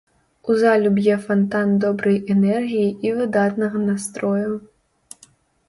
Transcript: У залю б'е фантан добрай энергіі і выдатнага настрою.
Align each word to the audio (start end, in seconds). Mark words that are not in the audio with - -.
У 0.51 0.53
залю 0.61 0.89
б'е 0.95 1.17
фантан 1.25 1.75
добрай 1.83 2.17
энергіі 2.37 2.89
і 3.07 3.13
выдатнага 3.21 3.77
настрою. 3.89 4.51